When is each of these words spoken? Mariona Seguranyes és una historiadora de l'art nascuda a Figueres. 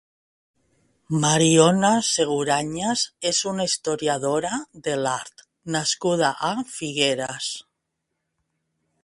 Mariona 1.25 1.91
Seguranyes 2.07 3.03
és 3.33 3.43
una 3.53 3.67
historiadora 3.69 4.55
de 4.89 4.97
l'art 5.03 5.45
nascuda 5.77 6.35
a 6.51 6.51
Figueres. 6.75 7.53